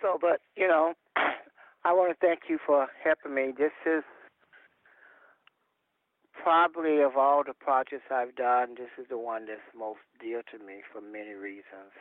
[0.00, 0.94] So, but you know,
[1.84, 3.52] I want to thank you for helping me.
[3.56, 4.04] This is
[6.48, 10.58] probably of all the projects I've done, this is the one that's most dear to
[10.64, 11.92] me for many reasons.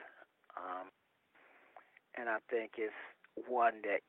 [0.55, 0.88] Um,
[2.18, 2.93] and I think it's
[3.47, 4.02] one that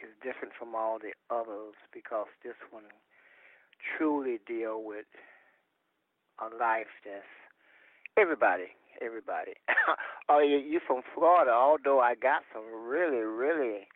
[0.00, 2.84] is different from all the others because this one
[3.96, 5.06] truly deal with
[6.40, 7.28] a life that's
[8.16, 9.54] everybody, everybody.
[10.28, 11.52] oh, you you from Florida?
[11.52, 13.88] Although I got some really, really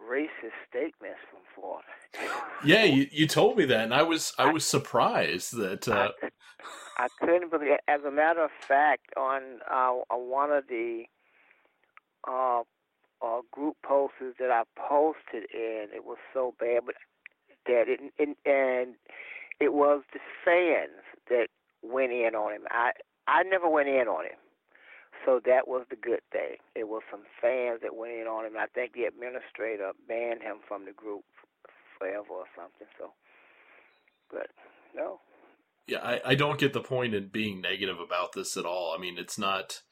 [0.00, 1.88] racist statements from Florida.
[2.64, 5.88] yeah, you, you told me that, and I was I was surprised that.
[5.88, 6.10] Uh...
[6.22, 7.72] I, I couldn't believe.
[7.72, 7.80] It.
[7.88, 11.04] As a matter of fact, on uh, one of the
[12.28, 12.62] uh,
[13.22, 16.94] uh, group posts that I posted in, it was so bad, but
[17.66, 18.94] that it, it and
[19.60, 21.48] it was the fans that
[21.82, 22.62] went in on him.
[22.70, 22.92] I
[23.26, 24.38] I never went in on him.
[25.24, 26.56] So that was the good thing.
[26.74, 28.54] It was some fans that went in on him.
[28.58, 31.22] I think the administrator banned him from the group
[31.98, 32.88] forever or something.
[32.98, 33.12] So,
[34.30, 34.48] but
[34.94, 35.20] no.
[35.86, 38.94] Yeah, I, I don't get the point in being negative about this at all.
[38.96, 39.82] I mean, it's not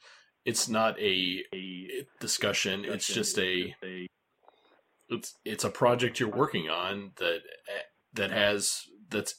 [0.45, 2.83] it's not a, a discussion.
[2.85, 4.07] It's just a, a
[5.09, 7.39] it's it's a project you're working on that
[8.13, 9.35] that has that's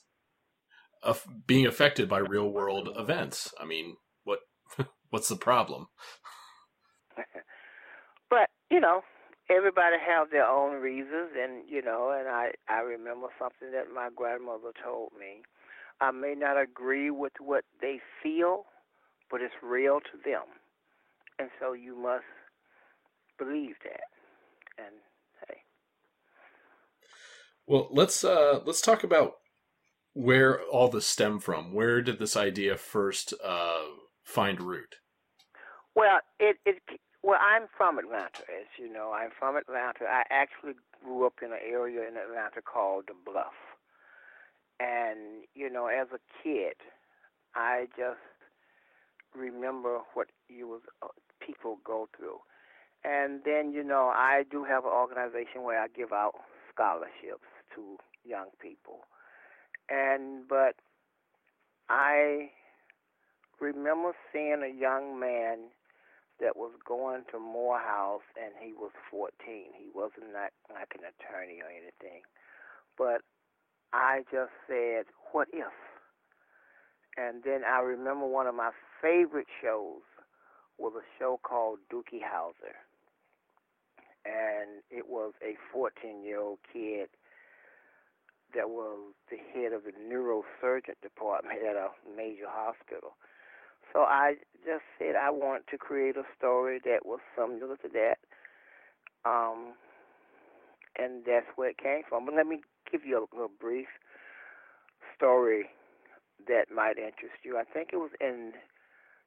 [1.46, 3.52] being affected by real world events.
[3.60, 4.40] I mean, what
[5.10, 5.88] what's the problem?
[8.30, 9.02] but you know,
[9.50, 14.10] everybody have their own reasons, and you know, and I I remember something that my
[14.14, 15.42] grandmother told me.
[16.00, 18.64] I may not agree with what they feel,
[19.30, 20.44] but it's real to them,
[21.38, 22.24] and so you must
[23.38, 24.10] believe that.
[24.78, 24.96] And
[25.48, 25.58] hey,
[27.66, 29.34] well, let's uh let's talk about
[30.14, 31.72] where all this stem from.
[31.72, 33.82] Where did this idea first uh,
[34.22, 34.96] find root?
[35.94, 36.82] Well, it, it
[37.22, 39.12] well, I'm from Atlanta, as you know.
[39.12, 40.04] I'm from Atlanta.
[40.08, 43.54] I actually grew up in an area in Atlanta called the Bluff,
[44.80, 46.74] and you know, as a kid,
[47.54, 48.20] I just
[49.34, 51.08] remember what you was uh,
[51.44, 52.38] people go through,
[53.04, 56.32] and then you know, I do have an organization where I give out
[56.74, 59.00] scholarships to young people
[59.88, 60.74] and but
[61.88, 62.50] I
[63.60, 65.70] remember seeing a young man
[66.40, 69.30] that was going to Morehouse and he was 14.
[69.46, 72.22] He wasn't like, like an attorney or anything.
[72.98, 73.22] But
[73.92, 75.72] I just said, what if?
[77.16, 80.02] And then I remember one of my favorite shows
[80.78, 82.74] was a show called Doogie Howser.
[84.24, 87.08] And it was a 14 year old kid
[88.54, 88.98] that was
[89.30, 93.14] the head of the neurosurgeon department at a major hospital.
[93.92, 98.18] So I just said I want to create a story that was similar to that.
[99.24, 99.74] Um,
[100.98, 102.26] and that's where it came from.
[102.26, 102.60] But let me
[102.90, 103.88] give you a, a brief
[105.16, 105.66] story
[106.48, 107.58] that might interest you.
[107.58, 108.52] I think it was in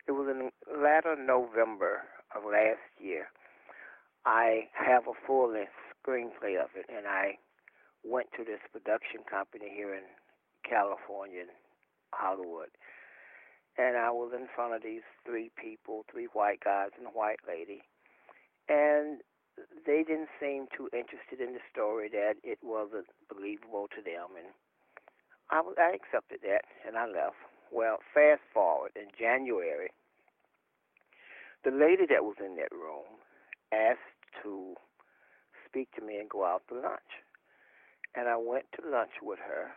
[0.08, 2.04] it was in latter November
[2.36, 3.28] of last year.
[4.26, 7.38] I have a full length screenplay of it, and I
[8.06, 10.06] went to this production company here in
[10.64, 11.44] California,
[12.14, 12.70] Hollywood,
[13.78, 17.42] and I was in front of these three people, three white guys and a white
[17.48, 17.82] lady,
[18.70, 19.22] and
[19.86, 24.54] they didn't seem too interested in the story that it wasn't believable to them, and
[25.50, 27.38] I, I accepted that and I left.
[27.72, 29.90] Well, fast forward in January,
[31.64, 33.10] the lady that was in that room
[33.74, 34.00] asked
[34.44, 34.76] to
[35.68, 37.25] speak to me and go out to lunch.
[38.16, 39.76] And I went to lunch with her,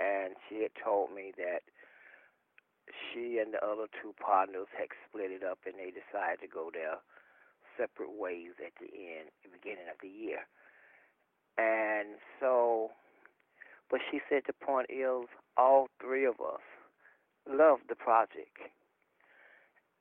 [0.00, 1.62] and she had told me that
[2.90, 6.70] she and the other two partners had split it up and they decided to go
[6.72, 6.98] their
[7.76, 10.48] separate ways at the end, beginning of the year.
[11.58, 12.90] And so,
[13.90, 16.64] but she said the point is, all three of us
[17.48, 18.58] loved the project.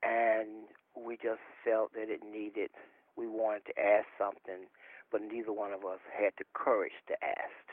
[0.04, 2.72] And we just felt that it needed,
[3.18, 4.68] we wanted to ask something
[5.12, 7.66] but neither one of us had the courage to ask.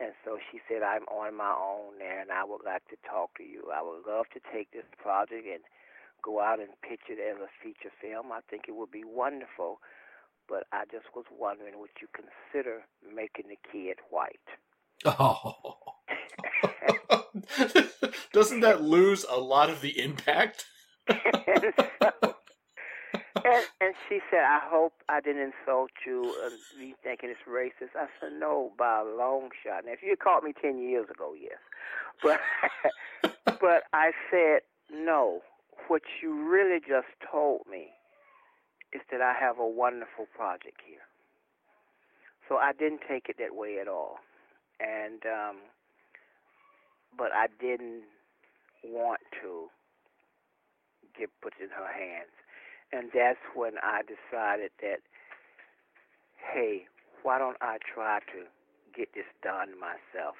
[0.00, 3.36] And so she said, I'm on my own now, and I would like to talk
[3.36, 3.68] to you.
[3.74, 5.60] I would love to take this project and
[6.22, 8.32] go out and pitch it as a feature film.
[8.32, 9.80] I think it would be wonderful.
[10.48, 12.82] But I just was wondering, would you consider
[13.14, 14.38] making the kid white?
[15.04, 15.54] Oh.
[18.32, 20.64] Doesn't that lose a lot of the impact?
[21.08, 22.36] so,
[23.36, 27.96] and, and she said, I hope I didn't insult you and be thinking it's racist.
[27.96, 29.84] I said, no, by a long shot.
[29.84, 31.58] Now, if you caught me 10 years ago, yes.
[32.22, 32.40] But,
[33.60, 34.60] but I said,
[34.92, 35.40] no.
[35.88, 37.88] What you really just told me
[38.92, 41.02] is that I have a wonderful project here.
[42.48, 44.18] So I didn't take it that way at all.
[44.80, 45.56] And um
[47.16, 48.02] but I didn't
[48.84, 49.66] want to
[51.18, 52.32] get put in her hands.
[52.92, 55.00] And that's when I decided that
[56.52, 56.86] hey,
[57.22, 58.48] why don't I try to
[58.96, 60.34] get this done myself?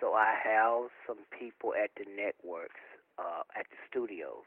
[0.00, 2.80] So I have some people at the networks,
[3.18, 4.46] uh, at the studios,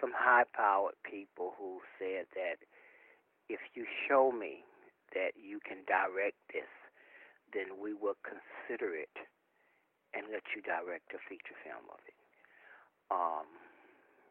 [0.00, 2.62] some high powered people who said that
[3.48, 4.62] if you show me
[5.14, 6.70] that you can direct this,
[7.54, 9.12] then we will consider it
[10.14, 12.18] and let you direct a feature film of it.
[13.10, 13.48] Um,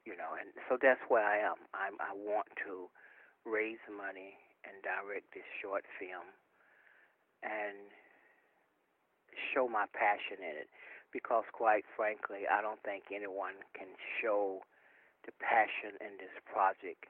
[0.06, 1.57] you know, and so that's where I am.
[1.74, 2.90] I'm, I want to
[3.44, 6.30] raise money and direct this short film
[7.46, 7.90] and
[9.54, 10.69] show my passion in it
[11.13, 14.66] because quite frankly I don't think anyone can show
[15.25, 17.10] the passion in this project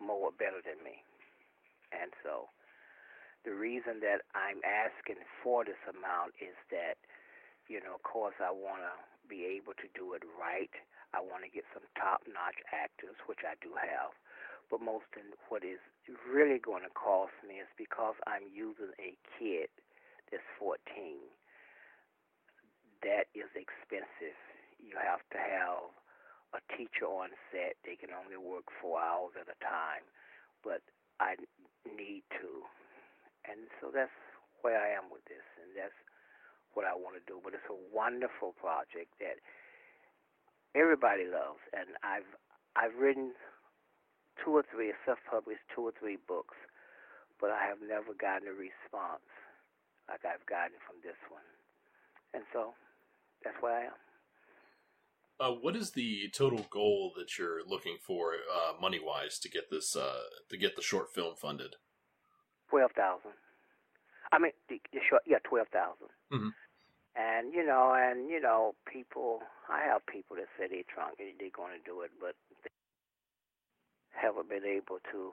[0.00, 1.04] more better than me.
[1.92, 2.48] And so
[3.44, 6.96] the reason that I'm asking for this amount is that,
[7.68, 8.94] you know, of course I want to
[9.28, 10.72] be able to do it right.
[11.12, 14.14] I want to get some top-notch actors, which I do have.
[14.70, 15.82] But most of what is
[16.30, 19.66] really going to cost me is because I'm using a kid
[20.30, 20.78] that's 14
[23.02, 24.36] that is expensive.
[24.78, 25.88] You have to have
[26.56, 27.76] a teacher on set.
[27.84, 30.04] They can only work four hours at a time,
[30.64, 30.84] but
[31.20, 31.36] I
[31.84, 32.64] need to,
[33.48, 34.12] and so that's
[34.60, 35.96] where I am with this, and that's
[36.76, 37.40] what I want to do.
[37.40, 39.40] But it's a wonderful project that
[40.74, 42.28] everybody loves, and I've
[42.76, 43.32] I've written
[44.44, 46.56] two or three, self-published two or three books,
[47.40, 49.26] but I have never gotten a response
[50.08, 51.46] like I've gotten from this one,
[52.34, 52.74] and so
[53.44, 53.98] that's where I am.
[55.40, 59.70] Uh, what is the total goal that you're looking for, uh, money wise, to get
[59.70, 61.76] this uh, to get the short film funded?
[62.68, 63.32] Twelve thousand.
[64.32, 66.08] I mean, the, the short, yeah, twelve thousand.
[66.32, 66.48] Mm-hmm.
[67.16, 69.40] And you know, and you know, people.
[69.68, 72.34] I have people that say they're trying, they're going to do it, but
[72.64, 72.70] they
[74.10, 75.32] haven't been able to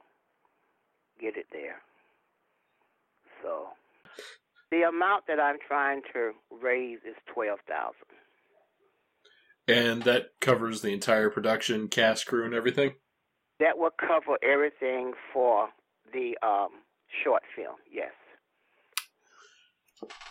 [1.19, 1.81] get it there.
[3.41, 3.67] So
[4.71, 6.31] the amount that I'm trying to
[6.61, 7.95] raise is twelve thousand.
[9.67, 12.93] And that covers the entire production, cast, crew, and everything.
[13.59, 15.69] That will cover everything for
[16.13, 16.69] the um,
[17.23, 17.75] short film.
[17.91, 18.11] Yes.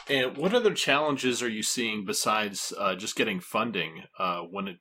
[0.09, 4.77] And what other challenges are you seeing besides uh, just getting funding uh, when it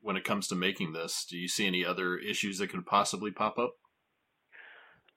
[0.00, 1.26] when it comes to making this?
[1.28, 3.74] Do you see any other issues that could possibly pop up?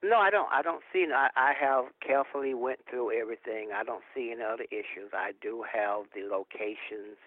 [0.03, 0.50] No, I don't.
[0.51, 1.06] I don't see.
[1.13, 3.69] I, I have carefully went through everything.
[3.75, 5.13] I don't see any other issues.
[5.13, 7.21] I do have the locations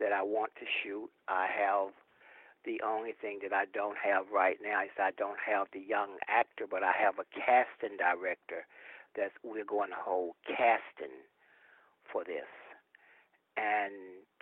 [0.00, 1.08] that I want to shoot.
[1.28, 1.94] I have
[2.64, 6.18] the only thing that I don't have right now is I don't have the young
[6.28, 8.66] actor, but I have a casting director
[9.16, 11.14] that we're going to hold casting
[12.12, 12.48] for this,
[13.56, 13.92] and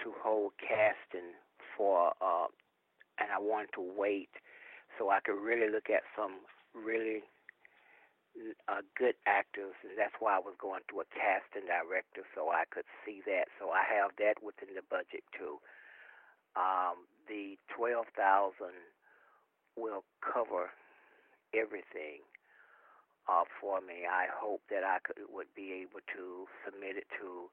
[0.02, 1.34] to hold casting
[1.76, 2.12] for.
[2.20, 2.46] Uh,
[3.20, 4.31] and I want to wait
[4.99, 6.40] so I could really look at some
[6.72, 7.20] really
[8.69, 12.64] uh, good actors, and that's why I was going to a casting director so I
[12.70, 13.52] could see that.
[13.58, 15.58] So I have that within the budget too.
[16.56, 18.75] Um, the twelve thousand
[19.76, 20.71] will cover
[21.54, 22.26] everything
[23.30, 24.10] uh, for me.
[24.10, 27.46] I hope that I could would be able to submit it to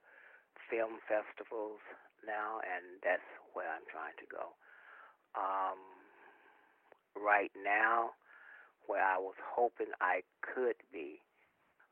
[0.74, 1.80] film festivals
[2.26, 4.58] now, and that's where I'm trying to go.
[5.38, 5.78] Um,
[7.14, 8.18] right now
[8.90, 11.22] where I was hoping I could be.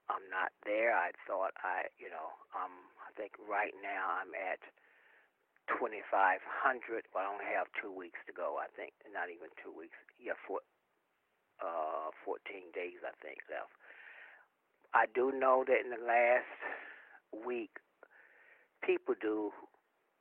[0.08, 0.94] I'm not there.
[0.96, 4.62] I thought I, you know, um, I think right now I'm at
[5.82, 7.10] 2,500.
[7.12, 8.62] Well, I only have two weeks to go.
[8.62, 9.98] I think not even two weeks.
[10.22, 10.62] Yeah, for
[11.62, 13.72] uh, 14 days I think left.
[14.94, 16.56] I do know that in the last
[17.46, 17.76] week,
[18.84, 19.52] people do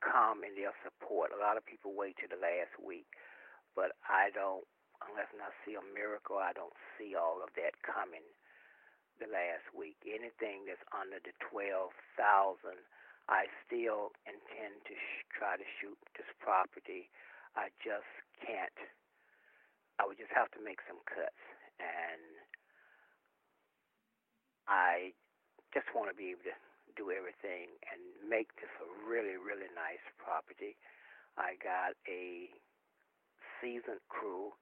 [0.03, 1.31] come in their support.
[1.31, 3.07] A lot of people wait to the last week,
[3.75, 4.67] but I don't
[5.03, 8.23] unless I see a miracle, I don't see all of that coming
[9.19, 9.99] the last week.
[10.07, 11.91] Anything that's under the 12,000,
[13.27, 17.11] I still intend to sh- try to shoot this property.
[17.55, 18.07] I just
[18.43, 18.75] can't.
[19.99, 21.43] I would just have to make some cuts,
[21.79, 22.23] and
[24.67, 25.15] I
[25.73, 26.57] just want to be able to
[26.95, 30.75] do everything and make this a really, really nice property.
[31.35, 32.47] I got a
[33.59, 34.55] seasoned crew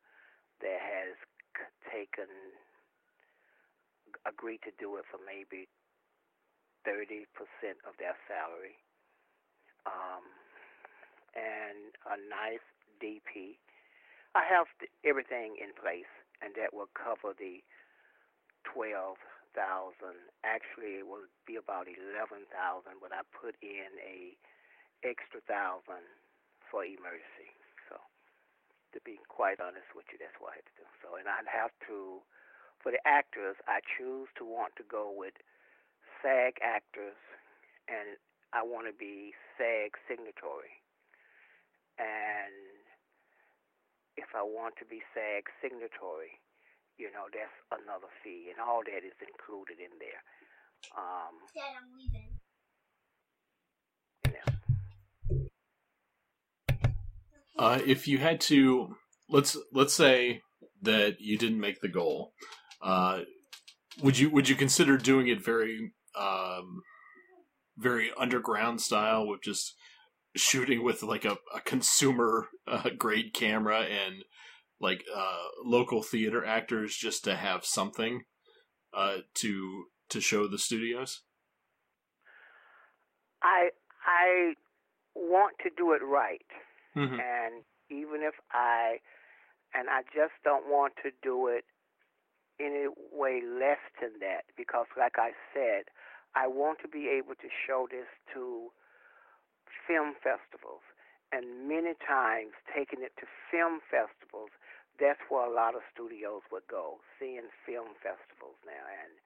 [0.61, 1.13] that has
[1.89, 2.29] taken
[4.25, 5.67] agreed to do it for maybe
[6.87, 7.27] 30%
[7.87, 8.77] of their salary.
[9.85, 10.23] Um,
[11.35, 12.63] and a nice
[13.01, 13.59] DP.
[14.33, 14.65] I have
[15.05, 16.09] everything in place,
[16.41, 17.61] and that will cover the
[18.65, 19.21] twelve
[19.53, 20.17] thousand.
[20.41, 24.33] Actually, it will be about eleven thousand, but I put in a
[25.05, 26.01] extra thousand
[26.71, 27.53] for emergency.
[27.85, 28.01] So,
[28.97, 30.87] to be quite honest with you, that's what I had to do.
[31.05, 32.17] So, and I'd have to,
[32.81, 35.37] for the actors, I choose to want to go with
[36.25, 37.19] SAG actors,
[37.85, 38.17] and
[38.49, 40.81] I want to be SAG signatory.
[42.01, 42.72] And
[44.17, 46.39] if I want to be SAG signatory,
[46.97, 50.21] you know, that's another fee, and all that is included in there.
[50.97, 52.39] Um, Dad, I'm leaving.
[57.57, 58.95] Uh, if you had to,
[59.29, 60.41] let's let's say
[60.81, 62.33] that you didn't make the goal,
[62.81, 63.21] uh,
[64.01, 66.81] would you would you consider doing it very um,
[67.77, 69.75] very underground style with just
[70.35, 74.23] shooting with like a, a consumer uh, grade camera and
[74.79, 78.23] like uh, local theater actors just to have something
[78.93, 81.21] uh, to to show the studios?
[83.41, 83.69] I
[84.05, 84.53] I
[85.15, 86.41] want to do it right.
[86.95, 87.17] Mm-hmm.
[87.19, 88.97] and even if I
[89.73, 91.65] and I just don't want to do it
[92.59, 95.89] any way less than that because like I said,
[96.35, 98.69] I want to be able to show this to
[99.87, 100.85] film festivals
[101.31, 104.53] and many times taking it to film festivals
[104.99, 108.85] that's where a lot of studios would go seeing film festivals now.
[108.85, 109.17] And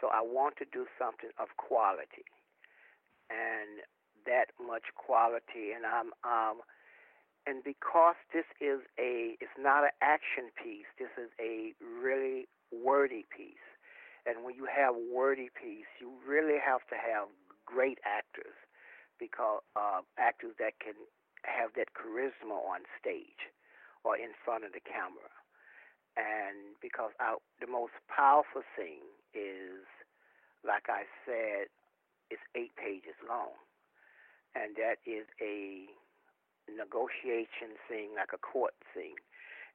[0.00, 2.28] so I want to do something of quality.
[3.32, 3.80] And
[4.28, 6.58] that much quality and I'm um
[7.46, 13.24] and because this is a it's not an action piece this is a really wordy
[13.30, 13.62] piece.
[14.26, 17.30] And when you have wordy piece you really have to have
[17.66, 18.58] great actors
[19.18, 20.96] because uh, actors that can
[21.44, 23.52] have that charisma on stage
[24.04, 25.30] or in front of the camera
[26.16, 29.84] and because our, the most powerful scene is
[30.66, 31.70] like i said
[32.30, 33.54] it's eight pages long
[34.56, 35.86] and that is a
[36.70, 39.20] negotiation scene, like a court scene.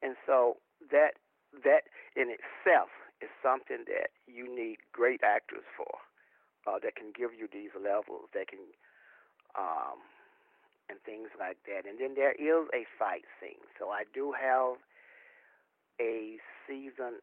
[0.01, 0.57] And so
[0.89, 1.21] that
[1.63, 2.89] that in itself
[3.21, 5.99] is something that you need great actors for,
[6.65, 8.71] uh, that can give you these levels, that can,
[9.57, 9.99] um,
[10.89, 11.89] and things like that.
[11.89, 13.63] And then there is a fight scene.
[13.79, 14.77] So I do have
[15.99, 17.21] a seasoned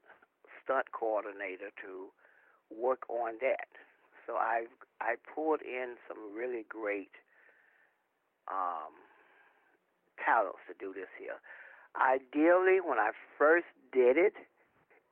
[0.63, 2.09] stunt coordinator to
[2.71, 3.69] work on that.
[4.27, 4.67] So I
[5.01, 7.11] I pulled in some really great
[8.47, 8.93] um,
[10.23, 11.41] talents to do this here.
[11.97, 14.35] Ideally, when I first did it,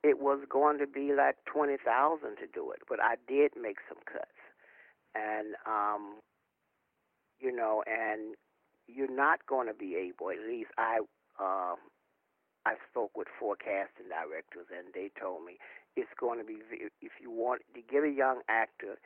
[0.03, 3.77] it was going to be like twenty thousand to do it, but I did make
[3.89, 4.37] some cuts,
[5.15, 6.21] and um,
[7.39, 8.35] you know, and
[8.87, 10.31] you're not going to be able.
[10.31, 10.99] At least I,
[11.39, 11.75] uh,
[12.65, 15.57] I spoke with forecasting directors, and they told me
[15.95, 16.59] it's going to be.
[17.01, 18.97] If you want to get a young actor,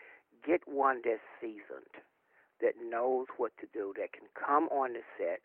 [0.46, 1.96] get one that's seasoned,
[2.62, 5.42] that knows what to do, that can come on the set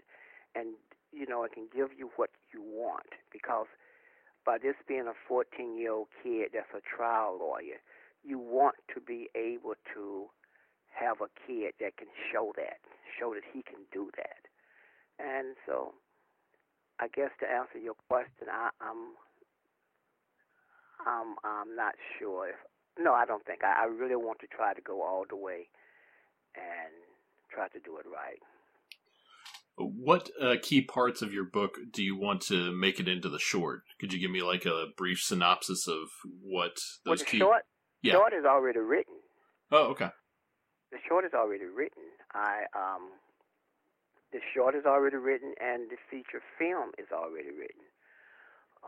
[0.57, 0.75] and
[1.13, 3.67] you know it can give you what you want because
[4.45, 7.79] by this being a 14 year old kid that's a trial lawyer
[8.25, 10.27] you want to be able to
[10.99, 12.81] have a kid that can show that
[13.19, 14.43] show that he can do that
[15.21, 15.93] and so
[17.01, 19.15] i guess to answer your question i i'm
[21.07, 22.57] i'm i'm not sure if
[22.99, 25.69] no i don't think i, I really want to try to go all the way
[26.57, 26.93] and
[27.53, 28.41] try to do it right
[29.79, 33.39] what uh, key parts of your book do you want to make it into the
[33.39, 33.83] short?
[34.01, 36.09] Could you give me like a brief synopsis of
[36.43, 37.39] what those well, the key?
[37.39, 37.63] Short,
[38.03, 38.13] yeah.
[38.15, 39.15] short is already written.
[39.71, 40.09] Oh, okay.
[40.93, 42.05] The short is already written.
[42.35, 43.11] I um,
[44.33, 47.87] the short is already written, and the feature film is already written.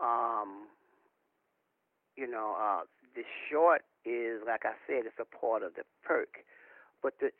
[0.01, 0.67] Um,
[2.15, 2.81] you know, uh,
[3.15, 6.45] the short is like I said, it's a part of the perk,
[7.03, 7.31] but the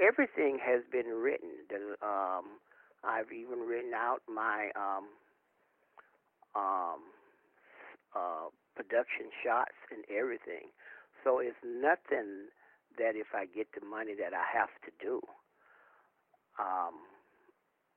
[0.00, 1.50] everything has been written.
[1.68, 2.60] The um
[3.04, 5.06] I've even written out my um,
[6.56, 7.00] um,
[8.14, 10.74] uh, production shots and everything.
[11.22, 12.50] So it's nothing
[12.98, 15.20] that if I get the money that I have to do,
[16.58, 16.94] um,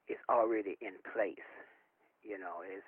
[0.08, 1.50] it's already in place.
[2.24, 2.84] You know, it's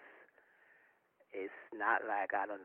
[1.31, 2.61] it's not like I don't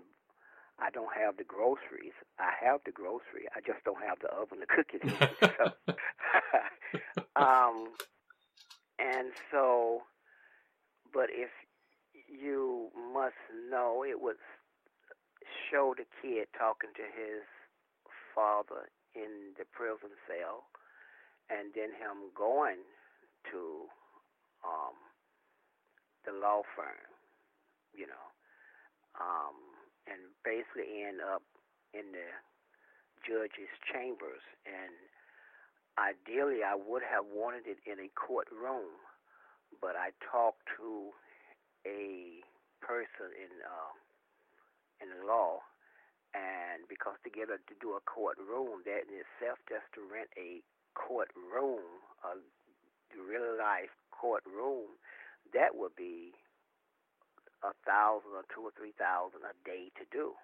[0.79, 2.13] I don't have the groceries.
[2.39, 3.47] I have the grocery.
[3.55, 5.03] I just don't have the oven to cook it
[5.41, 5.73] so,
[7.37, 7.89] um,
[8.99, 10.03] and so,
[11.13, 11.51] but if
[12.29, 13.35] you must
[13.71, 14.37] know, it was
[15.71, 17.43] show the kid talking to his
[18.35, 20.69] father in the prison cell,
[21.49, 22.85] and then him going
[23.51, 23.89] to
[24.61, 24.97] um,
[26.29, 27.09] the law firm,
[27.97, 28.27] you know.
[29.17, 29.57] Um,
[30.07, 31.43] and basically end up
[31.97, 32.29] in the
[33.25, 34.45] judge's chambers.
[34.69, 34.93] And
[35.97, 38.93] ideally, I would have wanted it in a courtroom,
[39.81, 41.11] but I talked to
[41.89, 42.45] a
[42.83, 43.93] person in uh,
[45.01, 45.61] in the law,
[46.37, 50.29] and because to get a, to do a courtroom, that in itself, just to rent
[50.37, 50.61] a
[50.93, 52.37] courtroom, a
[53.17, 55.01] real life courtroom,
[55.57, 56.37] that would be
[57.65, 60.37] a thousand or two or three thousand a day to do.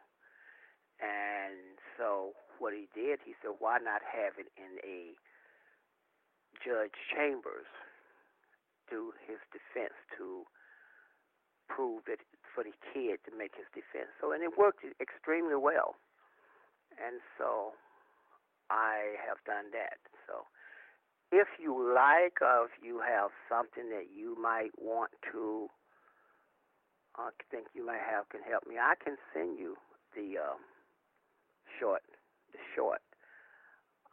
[0.96, 5.12] And so what he did, he said, why not have it in a
[6.62, 7.68] judge chambers
[8.88, 10.46] do his defense to
[11.74, 12.20] prove it
[12.54, 14.12] for the kid to make his defense.
[14.20, 15.96] So and it worked extremely well.
[17.00, 17.72] And so
[18.68, 19.96] I have done that.
[20.28, 20.44] So
[21.32, 25.68] if you like or if you have something that you might want to
[27.16, 28.76] I think you might have can help me.
[28.80, 29.76] I can send you
[30.16, 30.64] the um,
[31.78, 32.02] short,
[32.52, 33.04] the short.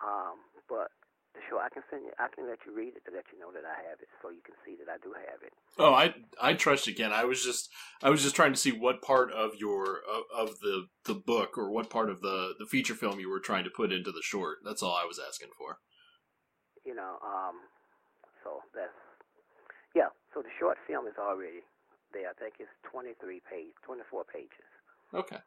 [0.03, 0.91] Um, but
[1.33, 2.11] the short, I can send you.
[2.17, 4.29] I can let you read it to let you know that I have it, so
[4.29, 5.53] you can see that I do have it.
[5.77, 7.13] Oh, I I trust you, Ken.
[7.13, 7.69] I was just
[8.01, 11.57] I was just trying to see what part of your of, of the the book
[11.57, 14.23] or what part of the the feature film you were trying to put into the
[14.23, 14.59] short.
[14.65, 15.77] That's all I was asking for.
[16.85, 17.61] You know, um,
[18.43, 18.97] so that's
[19.93, 20.09] yeah.
[20.33, 21.61] So the short film is already
[22.13, 22.29] there.
[22.29, 24.69] I think it's 23 page, 24 pages.
[25.13, 25.37] Okay.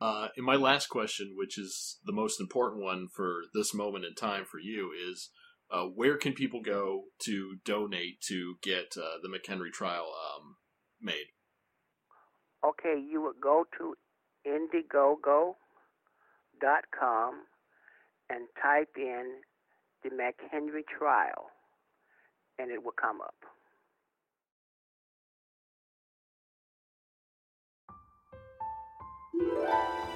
[0.00, 4.14] Uh, and my last question, which is the most important one for this moment in
[4.14, 5.30] time for you, is
[5.70, 10.56] uh, where can people go to donate to get uh, the McHenry trial um,
[11.00, 11.26] made?
[12.64, 13.94] Okay, you would go to
[14.46, 15.54] Indiegogo.com
[18.30, 19.40] and type in
[20.02, 21.50] the McHenry trial,
[22.58, 23.34] and it will come up.
[29.40, 30.07] Yeah.